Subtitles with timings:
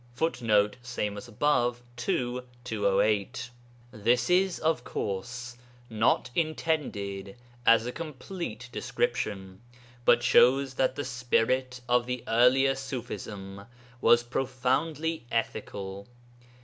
[0.15, 1.73] [Footnote: Ibid.
[2.09, 2.41] ii.
[2.75, 3.51] 208.]
[3.91, 5.57] This is, of course,
[5.91, 7.35] not intended
[7.67, 9.61] as a complete description,
[10.03, 13.67] but shows that the spirit of the earlier Ṣufism
[14.01, 16.07] was profoundly ethical.